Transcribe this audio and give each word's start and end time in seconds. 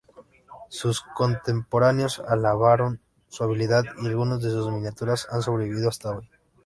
Sus 0.69 1.01
contemporáneos 1.15 2.21
alabaron 2.27 2.99
su 3.27 3.43
habilidad, 3.43 3.83
y 4.01 4.07
algunas 4.07 4.41
de 4.41 4.49
sus 4.49 4.71
miniaturas 4.71 5.27
han 5.29 5.43
sobrevivido 5.43 5.89
hasta 5.89 6.09
hoy. 6.17 6.27